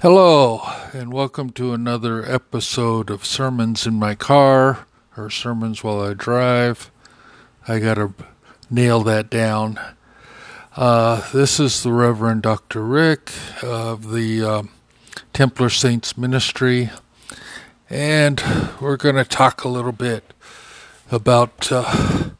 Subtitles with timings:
[0.00, 0.62] Hello,
[0.92, 4.86] and welcome to another episode of Sermons in My Car,
[5.16, 6.92] or Sermons While I Drive.
[7.66, 8.12] I gotta
[8.70, 9.80] nail that down.
[10.76, 12.84] Uh, this is the Reverend Dr.
[12.84, 14.62] Rick of the uh,
[15.32, 16.90] Templar Saints Ministry,
[17.90, 18.40] and
[18.80, 20.32] we're gonna talk a little bit
[21.10, 22.30] about uh,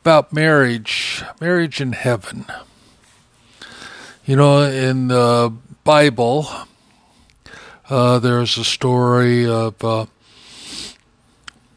[0.00, 2.46] about marriage, marriage in heaven.
[4.24, 5.54] You know, in the
[5.84, 6.48] Bible,
[7.88, 10.06] uh, there's a story of, uh,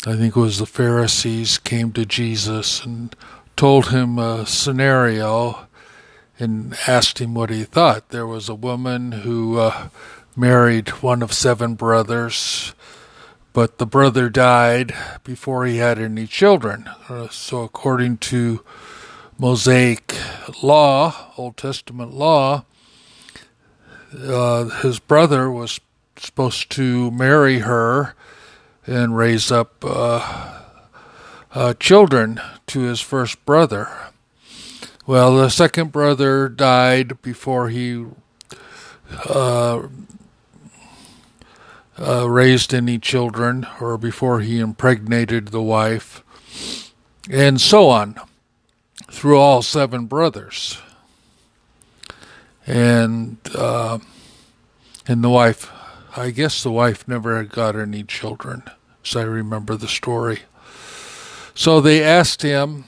[0.06, 3.16] I think it was the Pharisees came to Jesus and
[3.56, 5.68] told him a scenario
[6.40, 8.10] and asked him what he thought.
[8.10, 9.90] There was a woman who uh,
[10.36, 12.74] married one of seven brothers,
[13.54, 16.90] but the brother died before he had any children.
[17.08, 18.64] Uh, so, according to
[19.38, 20.16] Mosaic
[20.64, 22.64] law, Old Testament law,
[24.18, 25.80] uh, his brother was
[26.20, 28.16] supposed to marry her
[28.86, 30.62] and raise up uh,
[31.54, 33.90] uh, children to his first brother.
[35.06, 38.06] Well, the second brother died before he
[39.28, 39.88] uh,
[41.98, 46.24] uh, raised any children or before he impregnated the wife,
[47.30, 48.20] and so on
[49.12, 50.78] through all seven brothers.
[52.68, 54.00] And uh,
[55.08, 55.72] and the wife,
[56.20, 58.64] I guess the wife never got any children,
[59.06, 60.40] as I remember the story.
[61.56, 62.84] So they asked him,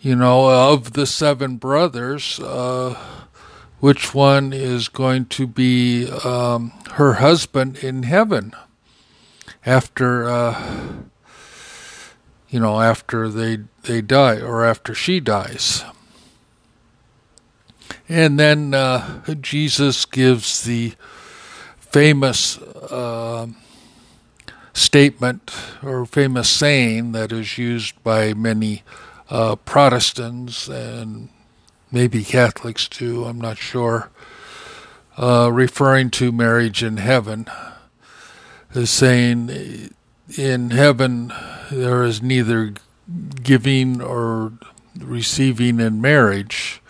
[0.00, 2.96] you know, of the seven brothers, uh,
[3.80, 8.52] which one is going to be um, her husband in heaven
[9.66, 10.92] after, uh,
[12.50, 15.84] you know, after they they die or after she dies.
[18.08, 20.94] And then uh, Jesus gives the
[21.92, 23.46] famous uh,
[24.72, 28.82] statement or famous saying that is used by many
[29.28, 31.28] uh, Protestants and
[31.90, 34.10] maybe Catholics too, I'm not sure,
[35.18, 37.46] uh, referring to marriage in heaven,
[38.74, 39.92] is saying,
[40.38, 41.30] In heaven
[41.70, 42.72] there is neither
[43.42, 44.52] giving or
[44.98, 46.80] receiving in marriage,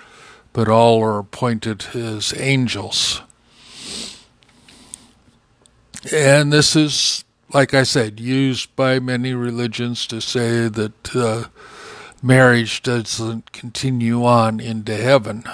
[0.53, 3.23] but all are appointed as angels.
[6.11, 11.45] And this is, like I said, used by many religions to say that uh,
[12.21, 15.45] marriage doesn't continue on into heaven.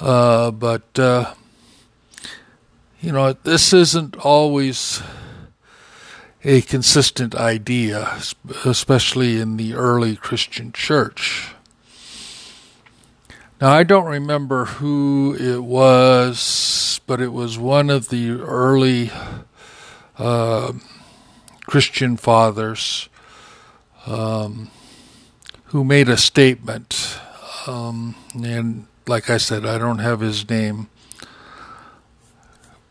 [0.00, 1.34] Uh, but, uh,
[3.00, 5.00] you know, this isn't always
[6.42, 8.18] a consistent idea,
[8.64, 11.54] especially in the early Christian church.
[13.62, 19.12] Now, I don't remember who it was, but it was one of the early
[20.18, 20.72] uh,
[21.66, 23.08] Christian fathers
[24.04, 24.68] um,
[25.66, 27.20] who made a statement.
[27.68, 30.88] Um, and like I said, I don't have his name,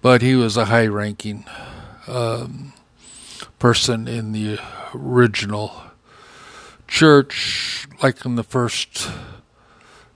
[0.02, 1.44] but he was a high ranking
[2.08, 2.72] um,
[3.60, 4.58] person in the
[4.96, 5.84] original
[6.88, 9.12] church, like in the first,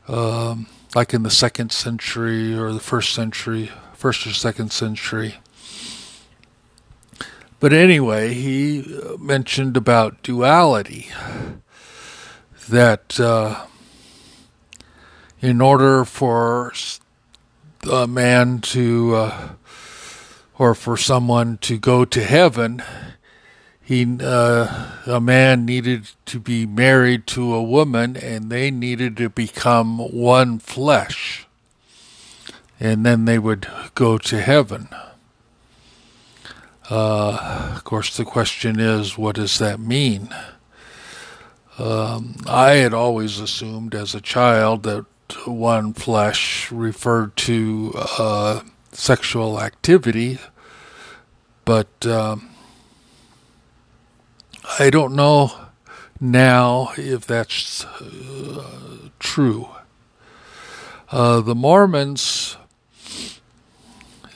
[0.07, 5.35] um, like in the second century or the first century, first or second century.
[7.59, 8.85] But anyway, he
[9.19, 11.09] mentioned about duality
[12.69, 13.65] that uh,
[15.41, 16.73] in order for
[17.91, 19.49] a man to, uh,
[20.57, 22.83] or for someone to go to heaven,
[23.85, 29.29] he uh, a man needed to be married to a woman and they needed to
[29.29, 31.45] become one flesh.
[32.79, 34.89] And then they would go to heaven.
[36.89, 40.29] Uh, of course the question is what does that mean?
[41.77, 45.05] Um, i had always assumed as a child that
[45.45, 48.61] one flesh referred to uh,
[48.93, 50.39] sexual activity
[51.65, 52.54] but um,
[54.79, 55.51] I don't know
[56.19, 59.69] now if that's uh, true.
[61.11, 62.57] Uh, the Mormons,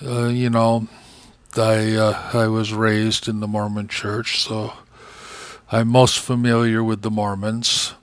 [0.05, 0.87] uh, you know,
[1.57, 4.73] I uh, I was raised in the Mormon Church, so
[5.71, 7.95] I'm most familiar with the Mormons.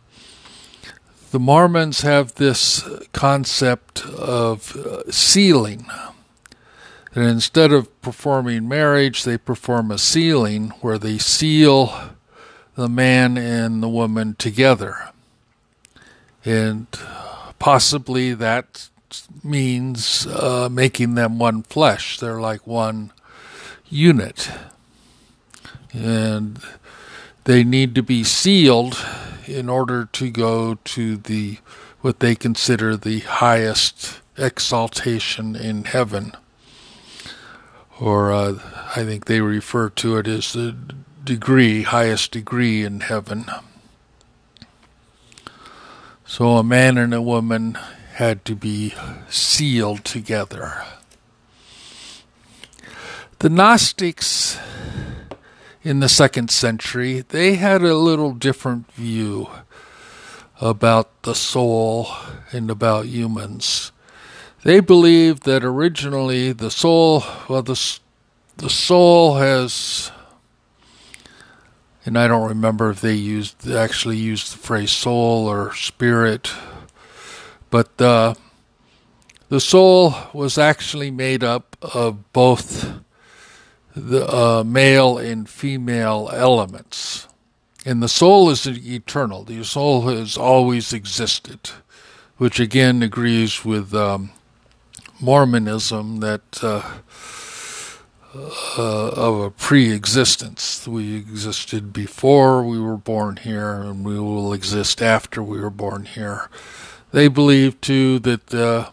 [1.31, 2.83] The Mormons have this
[3.13, 5.87] concept of uh, sealing.
[7.15, 12.16] And instead of performing marriage, they perform a sealing where they seal
[12.77, 15.11] the man and the woman together.
[16.45, 16.87] And
[17.59, 18.89] possibly that
[19.43, 22.19] means uh, making them one flesh.
[22.21, 23.13] They're like one
[23.89, 24.51] unit.
[25.93, 26.61] And
[27.45, 28.99] they need to be sealed
[29.47, 31.59] in order to go to the
[32.01, 36.33] what they consider the highest exaltation in heaven.
[37.99, 38.59] Or uh,
[38.95, 40.77] I think they refer to it as the
[41.27, 43.45] degree, highest degree in heaven.
[46.25, 47.77] So a man and a woman
[48.15, 48.95] had to be
[49.29, 50.83] sealed together.
[53.41, 54.59] The Gnostics
[55.83, 59.49] in the second century, they had a little different view
[60.61, 62.09] about the soul
[62.51, 63.93] and about humans.
[64.65, 67.79] They believed that originally the soul, well, the,
[68.57, 70.11] the soul has,
[72.07, 76.53] and I don't remember if they used actually used the phrase soul or spirit,
[77.69, 78.35] but uh,
[79.49, 83.01] the soul was actually made up of both
[83.95, 87.27] the uh, male and female elements.
[87.85, 89.45] And the soul is eternal.
[89.45, 91.71] The soul has always existed,
[92.37, 94.31] which again agrees with um,
[95.21, 96.99] Mormonism that uh,
[98.79, 100.87] uh, of a pre-existence.
[100.87, 106.07] We existed before we were born here, and we will exist after we were born
[106.07, 106.49] here.
[107.13, 108.91] They believe too that uh,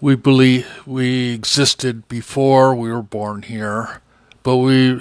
[0.00, 4.00] we believe we existed before we were born here,
[4.42, 5.00] but we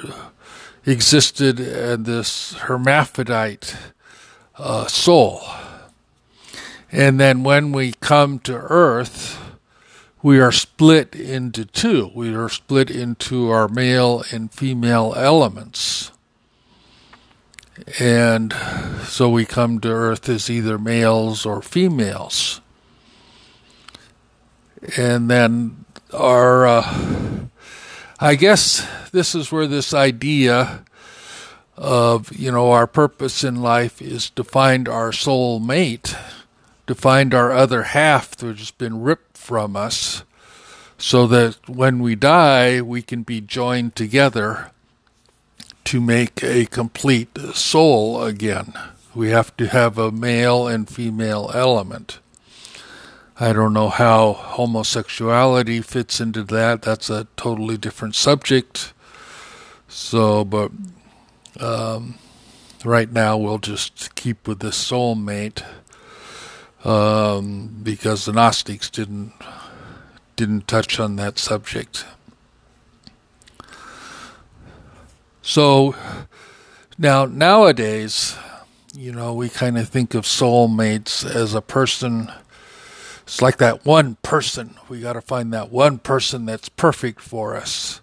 [0.85, 3.75] existed in this hermaphrodite
[4.57, 5.41] uh, soul.
[6.91, 9.39] And then when we come to Earth,
[10.21, 12.11] we are split into two.
[12.13, 16.11] We are split into our male and female elements.
[17.99, 18.53] And
[19.05, 22.59] so we come to Earth as either males or females.
[24.97, 27.47] And then our, uh,
[28.19, 30.83] I guess this is where this idea
[31.77, 36.15] of, you know, our purpose in life is to find our soul mate,
[36.89, 40.23] to find our other half that's been ripped from us
[40.97, 44.71] so that when we die, we can be joined together
[45.83, 48.73] to make a complete soul again.
[49.13, 52.17] We have to have a male and female element.
[53.39, 56.81] I don't know how homosexuality fits into that.
[56.81, 58.93] That's a totally different subject.
[59.87, 60.71] So, but
[61.59, 62.15] um,
[62.83, 65.63] right now we'll just keep with this soulmate
[66.83, 69.33] um, because the Gnostics didn't
[70.35, 72.05] didn't touch on that subject.
[75.41, 75.95] So
[76.97, 78.37] now nowadays,
[78.95, 82.31] you know, we kind of think of soulmates as a person.
[83.23, 84.75] It's like that one person.
[84.87, 88.01] We got to find that one person that's perfect for us.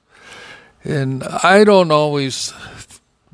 [0.84, 2.52] And I don't always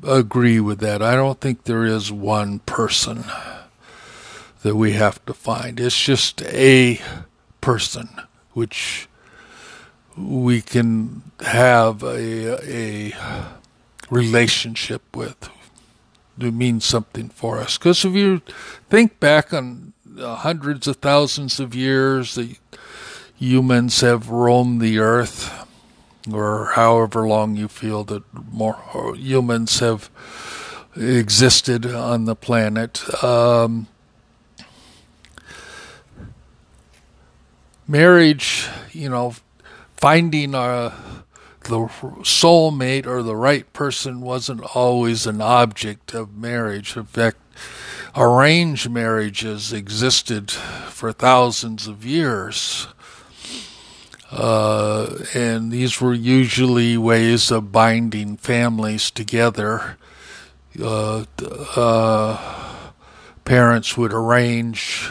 [0.01, 1.01] agree with that.
[1.01, 3.25] I don't think there is one person
[4.63, 5.79] that we have to find.
[5.79, 6.99] It's just a
[7.61, 8.09] person,
[8.53, 9.07] which
[10.17, 13.15] we can have a, a
[14.09, 15.49] relationship with
[16.39, 17.77] to means something for us.
[17.77, 18.41] Because if you
[18.89, 22.57] think back on hundreds of thousands of years that
[23.35, 25.67] humans have roamed the earth,
[26.31, 30.09] or however long you feel that more humans have
[30.95, 33.87] existed on the planet, um,
[37.87, 39.35] marriage, you know,
[39.97, 40.93] finding a
[41.63, 41.79] the
[42.23, 46.95] soulmate or the right person wasn't always an object of marriage.
[46.95, 47.37] In fact,
[48.15, 52.87] arranged marriages existed for thousands of years.
[54.31, 59.97] Uh, and these were usually ways of binding families together.
[60.81, 61.25] Uh,
[61.75, 62.91] uh,
[63.45, 65.09] parents would arrange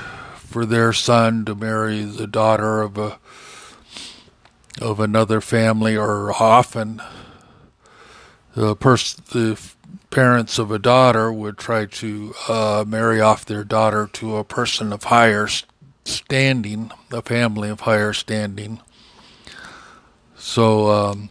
[0.53, 3.19] for their son to marry the daughter of a
[4.81, 7.01] of another family, or often
[8.55, 9.59] the pers- the
[10.11, 14.93] parents of a daughter would try to uh, marry off their daughter to a person
[14.93, 15.49] of higher
[16.05, 18.81] standing, a family of higher standing,
[20.37, 21.31] so um,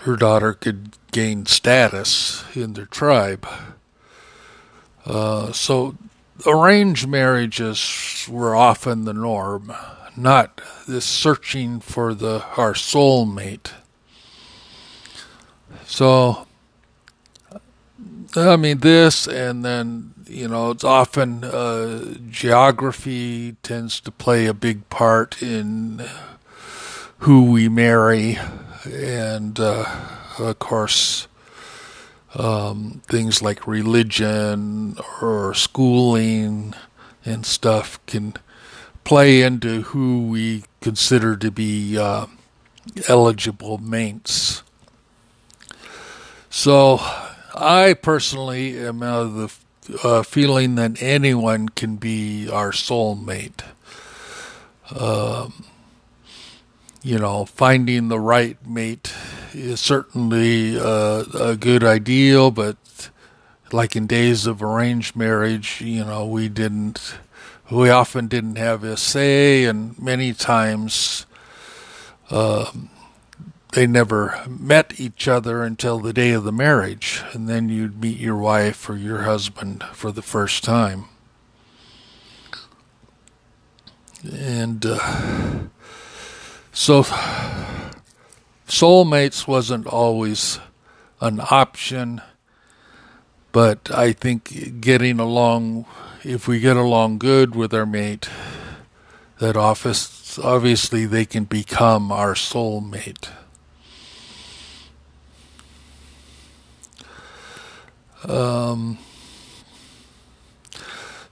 [0.00, 3.46] her daughter could gain status in their tribe.
[5.04, 5.96] Uh, so
[6.44, 9.72] arranged marriages were often the norm,
[10.16, 13.70] not this searching for the our soulmate.
[15.86, 16.46] So
[18.36, 24.52] I mean, this, and then, you know, it's often uh, geography tends to play a
[24.52, 26.04] big part in
[27.20, 28.38] who we marry.
[28.84, 29.86] And, uh,
[30.38, 31.28] of course,
[32.34, 36.74] um, things like religion or schooling
[37.24, 38.34] and stuff can
[39.04, 42.26] play into who we consider to be uh,
[43.08, 44.62] eligible mates.
[46.50, 47.00] So,
[47.54, 53.62] I personally am of the uh, feeling that anyone can be our soulmate.
[54.94, 55.64] Um,
[57.06, 59.14] you know, finding the right mate
[59.52, 62.76] is certainly uh, a good ideal, but
[63.70, 67.14] like in days of arranged marriage, you know, we didn't,
[67.70, 71.26] we often didn't have a say, and many times
[72.32, 72.90] um,
[73.72, 78.18] they never met each other until the day of the marriage, and then you'd meet
[78.18, 81.04] your wife or your husband for the first time.
[84.24, 85.68] And uh,
[86.76, 87.04] so,
[88.68, 90.60] soulmates wasn't always
[91.22, 92.20] an option,
[93.50, 95.86] but I think getting along,
[96.22, 98.28] if we get along good with our mate,
[99.38, 103.30] that office, obviously they can become our soulmate.
[108.28, 108.98] Um,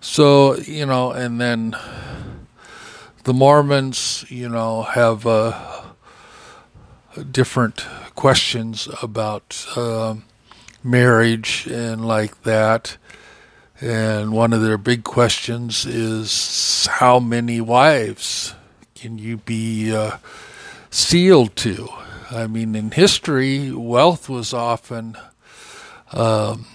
[0.01, 1.77] so, you know, and then
[3.25, 5.83] the Mormons, you know, have uh,
[7.31, 10.14] different questions about uh,
[10.83, 12.99] marriage and like that.
[13.81, 18.54] And one of their big questions is how many wives
[18.95, 20.19] can you be uh,
[20.90, 21.88] sealed to?
[22.31, 25.16] I mean, in history, wealth was often
[26.12, 26.66] um,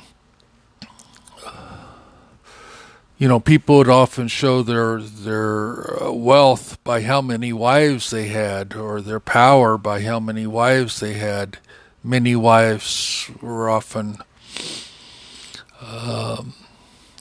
[3.19, 8.29] you know, people would often show their their uh, wealth by how many wives they
[8.29, 11.57] had, or their power by how many wives they had.
[12.01, 14.19] Many wives were often
[15.81, 16.53] um,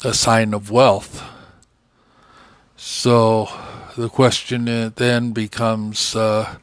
[0.05, 1.21] a sign of wealth.
[2.77, 3.49] So
[3.97, 6.59] the question then becomes, uh,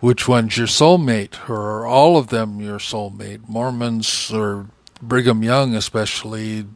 [0.00, 3.48] which one's your soulmate, or are all of them your soulmate?
[3.48, 4.66] Mormons or
[5.00, 6.66] Brigham Young, especially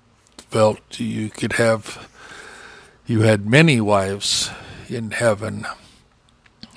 [0.55, 2.09] felt you could have,
[3.07, 4.53] you had many wives
[4.89, 5.67] in heaven.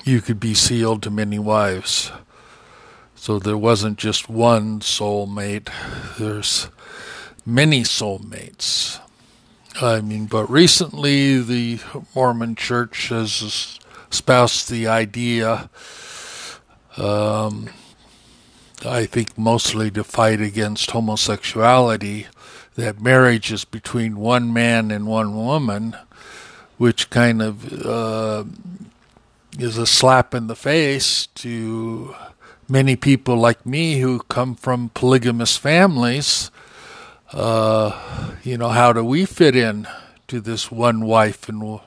[0.04, 2.12] You could be sealed to many wives.
[3.14, 5.70] So there wasn't just one soulmate,
[6.18, 6.70] there's
[7.46, 9.00] many soulmates.
[9.80, 11.80] I mean, but recently the
[12.16, 13.80] Mormon church has
[14.12, 15.70] espoused the idea,
[16.98, 17.70] um,
[18.84, 22.26] I think mostly to fight against homosexuality,
[22.78, 25.98] that marriage is between one man and one woman,
[26.78, 28.44] which kind of uh,
[29.58, 32.16] is a slap in the face to
[32.70, 36.52] many people like me who come from polygamous families.
[37.34, 39.88] Uh, you know, how do we fit in
[40.28, 41.80] to this one wife and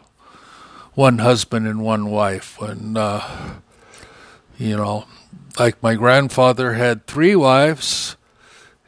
[0.94, 2.60] one husband and one wife?
[2.60, 3.60] When, uh,
[4.58, 5.04] you know,
[5.56, 8.16] like my grandfather had three wives,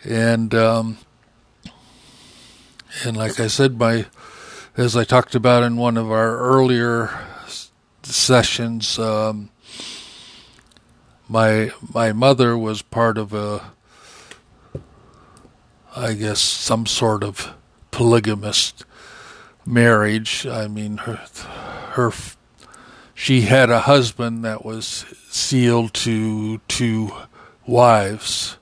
[0.04, 0.98] and um,
[3.04, 4.06] and like I said, my
[4.76, 7.10] as I talked about in one of our earlier
[8.02, 9.50] sessions, um,
[11.28, 13.72] my my mother was part of a,
[15.94, 17.54] I guess, some sort of
[17.90, 18.84] polygamist
[19.66, 20.46] marriage.
[20.46, 21.20] I mean, her
[21.92, 22.12] her
[23.14, 27.12] she had a husband that was sealed to two
[27.66, 28.56] wives,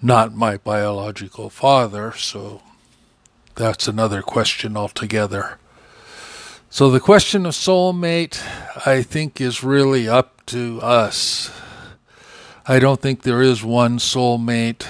[0.00, 2.12] not my biological father.
[2.12, 2.62] So
[3.58, 5.58] that's another question altogether.
[6.70, 8.40] So the question of soulmate,
[8.86, 11.50] I think, is really up to us.
[12.68, 14.86] I don't think there is one soulmate.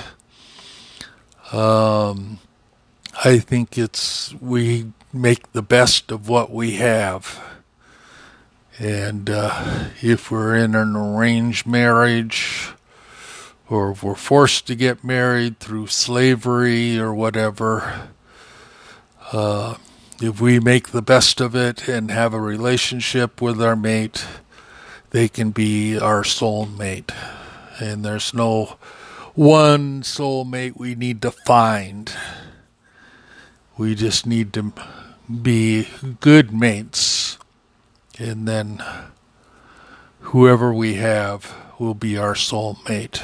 [1.51, 2.41] Um,
[3.25, 7.43] I think it's we make the best of what we have.
[8.79, 12.73] And uh, if we're in an arranged marriage,
[13.71, 18.11] or if we're forced to get married through slavery or whatever,
[19.33, 19.77] uh,
[20.21, 24.27] if we make the best of it and have a relationship with our mate,
[25.11, 27.13] they can be our soul mate.
[27.81, 28.77] And there's no
[29.35, 32.13] one soul mate we need to find.
[33.77, 34.73] We just need to
[35.43, 35.89] be
[36.21, 37.39] good mates.
[38.19, 38.83] And then
[40.21, 43.23] whoever we have will be our soulmate.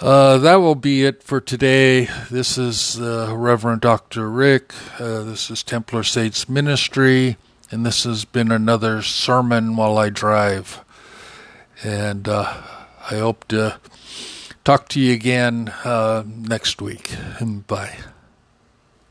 [0.00, 2.08] Uh, that will be it for today.
[2.28, 4.28] This is uh, Reverend Dr.
[4.28, 4.74] Rick.
[4.98, 7.36] Uh, this is Templar Saints Ministry,
[7.70, 10.84] and this has been another sermon while I drive.
[11.84, 12.52] And uh,
[13.08, 13.78] I hope to
[14.64, 15.72] talk to you again
[16.26, 17.14] next week.
[17.68, 17.98] Bye.